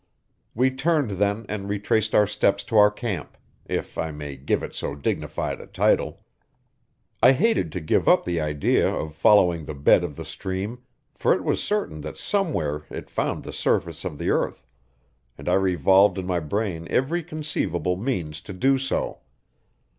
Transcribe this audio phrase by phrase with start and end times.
[0.55, 4.73] We turned then and retraced our steps to our camp, if I may give it
[4.73, 6.25] so dignified a title.
[7.21, 10.81] I hated to give up the idea of following the bed of the stream,
[11.13, 14.65] for it was certain that somewhere it found the surface of the earth,
[15.37, 19.19] and I revolved in my brain every conceivable means to do so.